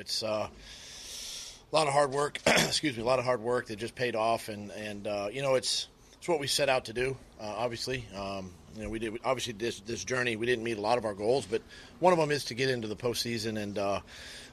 [0.00, 0.48] it's uh,
[1.72, 2.40] a lot of hard work.
[2.46, 5.42] excuse me, a lot of hard work that just paid off, and and uh, you
[5.42, 5.88] know it's
[6.18, 7.16] it's what we set out to do.
[7.40, 10.80] Uh, obviously, um, you know we did obviously this this journey we didn't meet a
[10.80, 11.62] lot of our goals, but
[12.00, 14.00] one of them is to get into the postseason, and uh,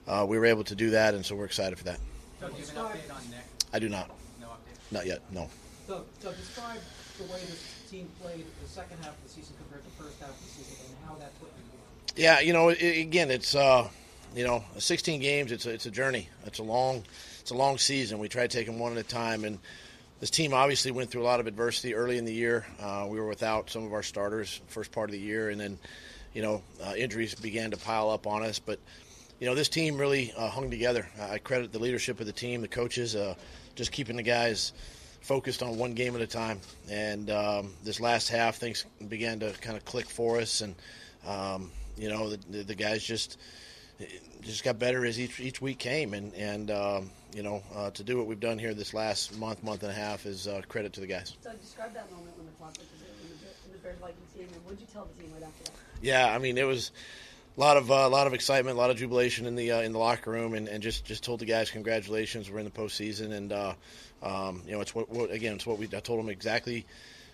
[0.07, 1.99] uh, we were able to do that, and so we're excited for that.
[2.39, 3.39] Doug, do you have an update on Nick?
[3.73, 4.09] I do not,
[4.39, 4.91] No update.
[4.91, 5.49] not yet, no.
[5.87, 6.77] So, Doug, describe
[7.17, 10.19] the way this team played the second half of the season compared to the first
[10.19, 11.49] half of the season and how that put
[12.15, 13.89] you Yeah, you know, i again, it's uh,
[14.35, 15.51] you know, 16 games.
[15.51, 16.29] It's a, it's a journey.
[16.45, 17.03] It's a long,
[17.41, 18.19] it's a long season.
[18.19, 19.59] We try to take them one at a time, and
[20.19, 22.65] this team obviously went through a lot of adversity early in the year.
[22.79, 25.77] Uh, we were without some of our starters first part of the year, and then,
[26.33, 28.59] you know, uh, injuries began to pile up on us.
[28.59, 28.79] But,
[29.39, 31.07] you know, this team really uh, hung together.
[31.19, 33.35] I credit the leadership of the team, the coaches, uh,
[33.75, 34.73] just keeping the guys
[35.21, 36.59] focused on one game at a time.
[36.89, 40.73] And um, this last half, things began to kind of click for us, and
[41.27, 43.37] um, you know, the, the, the guys just
[44.41, 48.03] just got better as each each week came, and and um, you know, uh, to
[48.03, 50.93] do what we've done here this last month, month and a half is uh, credit
[50.93, 51.35] to the guys.
[51.41, 54.47] So describe that moment when the clock was in the, in the Bears Vikings game,
[54.53, 55.73] and what did you tell the team right after that?
[56.01, 56.91] Yeah, I mean, it was
[57.57, 59.81] a lot of uh, a lot of excitement, a lot of jubilation in the uh,
[59.81, 62.71] in the locker room, and, and just just told the guys congratulations, we're in the
[62.71, 63.73] postseason, and uh,
[64.23, 66.85] um, you know, it's what, what again, it's what we I told them exactly.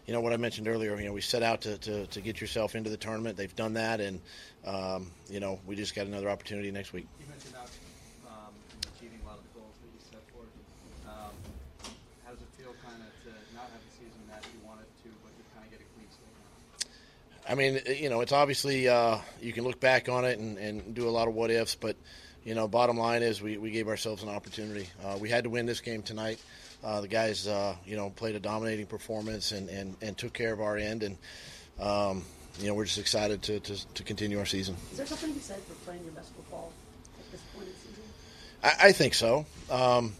[0.05, 0.97] You know what I mentioned earlier.
[0.99, 3.37] You know, we set out to, to, to get yourself into the tournament.
[3.37, 4.19] They've done that, and
[4.65, 7.07] um, you know, we just got another opportunity next week.
[7.21, 7.69] You mentioned about
[8.27, 8.53] um,
[8.95, 10.47] achieving a lot of the goals that you set forth.
[11.07, 11.31] Um,
[12.25, 15.09] how does it feel kind of to not have the season that you wanted to,
[15.23, 16.91] but to kind of get a clean slate?
[17.47, 20.93] I mean, you know, it's obviously uh, you can look back on it and, and
[20.93, 21.95] do a lot of what ifs, but
[22.43, 24.89] you know, bottom line is we, we gave ourselves an opportunity.
[25.01, 26.39] Uh, we had to win this game tonight.
[26.83, 30.51] Uh, the guys, uh, you know, played a dominating performance and, and, and took care
[30.51, 31.17] of our end, and
[31.79, 32.23] um,
[32.59, 34.75] you know, we're just excited to, to, to continue our season.
[34.91, 36.71] Is there something to be said for playing your best football
[37.19, 38.03] at this point in the season?
[38.63, 39.45] I, I think so.
[39.71, 40.13] Um,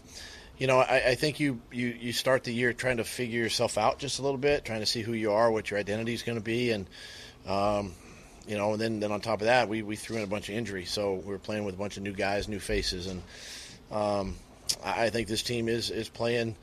[0.58, 3.76] you know, I, I think you, you, you start the year trying to figure yourself
[3.76, 6.22] out just a little bit, trying to see who you are, what your identity is
[6.22, 6.86] going to be, and
[7.46, 7.92] um,
[8.46, 10.48] you know, and then, then on top of that, we, we threw in a bunch
[10.48, 13.22] of injuries, so we were playing with a bunch of new guys, new faces, and
[13.90, 14.36] um,
[14.84, 16.56] I think this team is is playing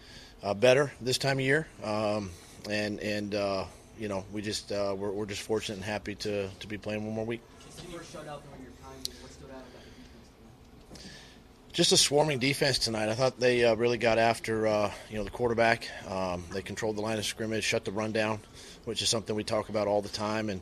[0.44, 2.32] uh, better this time of year, um,
[2.70, 3.66] and and uh,
[4.02, 7.06] you know, we just uh, we're, we're just fortunate and happy to, to be playing
[7.06, 7.42] one more week.
[7.68, 8.98] It's the first shutout during your time.
[9.22, 11.12] What stood out about the defense tonight?
[11.72, 13.10] just a swarming defense tonight.
[13.10, 15.88] I thought they uh, really got after uh, you know the quarterback.
[16.10, 18.40] Um, they controlled the line of scrimmage, shut the run down,
[18.86, 20.50] which is something we talk about all the time.
[20.50, 20.62] And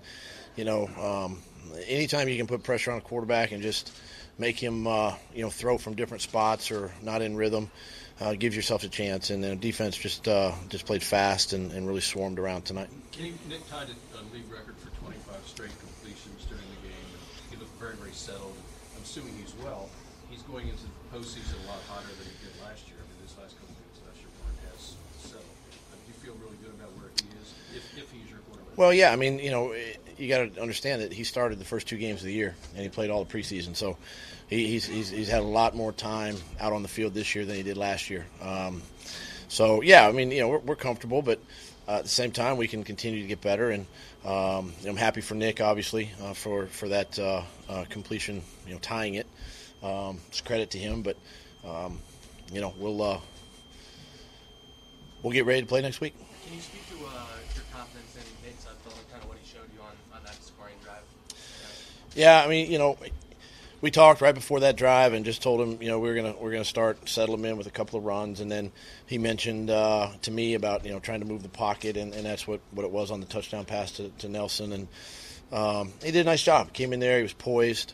[0.58, 1.42] you know, um,
[1.88, 3.92] anytime you can put pressure on a quarterback and just
[4.38, 7.70] make him uh, you know throw from different spots or not in rhythm,
[8.22, 9.30] uh, gives yourself a chance.
[9.30, 12.90] And the defense just uh, just played fast and, and really swarmed around tonight.
[13.20, 17.10] Nick tied a, league record for 25 straight completions during the game.
[17.52, 18.56] He looked very, very settled.
[18.96, 19.90] I'm assuming he's well.
[20.30, 23.02] He's going into the postseason a lot hotter than he did last year.
[23.02, 24.30] I mean, this last couple games last year,
[24.70, 25.58] has settled.
[25.92, 28.78] Do you feel really good about where he is, if, if he's your quarterback?
[28.78, 29.74] Well, yeah, I mean, you know,
[30.20, 32.84] you got to understand that he started the first two games of the year and
[32.84, 33.98] he played all the preseason, so
[34.50, 37.46] he, he's, he's he's had a lot more time out on the field this year
[37.46, 38.26] than he did last year.
[38.42, 38.82] Um,
[39.48, 41.40] so yeah, I mean, you know, we're, we're comfortable, but
[41.88, 43.88] uh, at the same time, we can continue to get better, and
[44.24, 48.80] um, I'm happy for Nick, obviously, uh, for for that uh, uh, completion, you know,
[48.80, 49.26] tying it.
[49.82, 51.18] Um, it's credit to him, but
[51.66, 52.00] um,
[52.52, 53.20] you know, we'll uh,
[55.24, 56.16] we'll get ready to play next week.
[56.46, 57.26] Can you speak to uh,
[57.56, 60.36] your confidence in Nate Sudfeld and kind of what he showed you on, on that
[60.44, 61.04] scoring drive?
[62.16, 62.98] Yeah, I mean, you know,
[63.82, 66.36] we talked right before that drive and just told him, you know, we are gonna
[66.40, 68.72] we're gonna start settle him in with a couple of runs, and then
[69.06, 72.26] he mentioned uh, to me about you know trying to move the pocket, and, and
[72.26, 74.88] that's what, what it was on the touchdown pass to, to Nelson, and
[75.52, 76.68] um, he did a nice job.
[76.68, 77.94] He came in there, he was poised.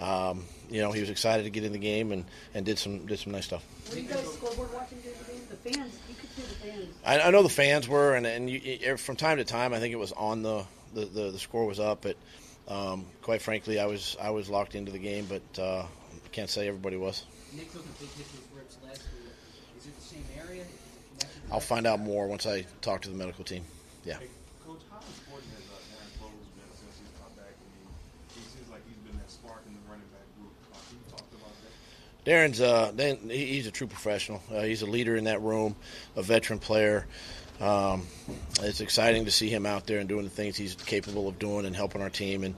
[0.00, 3.06] Um, you know, he was excited to get in the game and, and did some
[3.06, 3.64] did some nice stuff.
[3.90, 5.42] Were you guys scoreboard watching during the game?
[5.50, 6.88] The fans, you could see the fans.
[7.06, 9.92] I, I know the fans were, and and you- from time to time, I think
[9.92, 10.64] it was on the
[10.94, 12.16] the, the, the score was up, but
[12.68, 16.48] um, quite frankly, I was I was locked into the game, but uh, I can't
[16.48, 17.24] say everybody was.
[17.54, 19.32] Nick took a big hit to his ribs last week.
[19.78, 20.62] Is it the same area?
[20.62, 23.64] Is it connected to I'll find out more once I talk to the medical team.
[24.04, 24.16] Yeah.
[24.66, 27.52] Coach, how important has uh, Darren Sproles been since he's come back?
[27.52, 27.86] I mean,
[28.34, 30.52] he seems like he's been that spark in the running back group.
[30.72, 32.24] Uh, can you talk about that?
[32.24, 34.42] Darren's uh, Dan, he's a true professional.
[34.52, 35.76] Uh, he's a leader in that room,
[36.16, 37.06] a veteran player.
[37.60, 38.06] Um,
[38.60, 41.66] it's exciting to see him out there and doing the things he's capable of doing
[41.66, 42.44] and helping our team.
[42.44, 42.54] And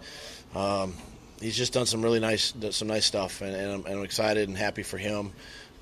[0.55, 0.95] um,
[1.41, 3.43] he's just done some really nice, some nice stuff.
[3.43, 5.33] And, and, I'm, and I'm excited and happy for him.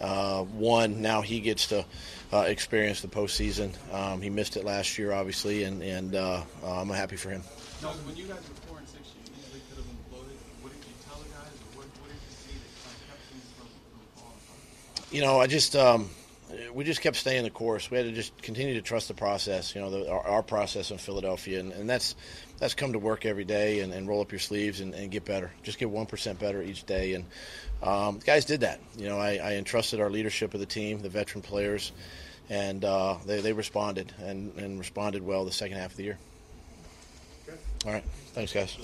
[0.01, 1.85] Uh, one, now he gets to
[2.33, 3.73] uh, experience the postseason.
[3.95, 7.41] Um, he missed it last year, obviously, and, and uh, I'm happy for him.
[7.41, 10.37] When you guys were four and six, you easily could have imploded.
[10.63, 13.07] What did you tell the guys, or what, what did you see that kind of
[13.07, 16.11] kept them from you know, I just um,
[16.75, 17.91] we just kept staying the course.
[17.91, 19.75] We had to just continue to trust the process.
[19.75, 22.17] You know, the, our, our process in Philadelphia, and, and that's
[22.59, 25.25] that's come to work every day and, and roll up your sleeves and, and get
[25.25, 25.51] better.
[25.63, 27.25] Just get one percent better each day, and
[27.83, 28.81] um, guys did that.
[28.97, 31.93] You know, I, I entrusted our leadership of the team, the veteran players,
[32.51, 36.19] and uh, they they responded and, and responded well the second half of the year.
[37.87, 38.77] All right, thanks, guys.